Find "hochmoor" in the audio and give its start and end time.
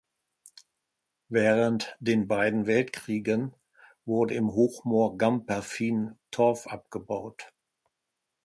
4.53-5.15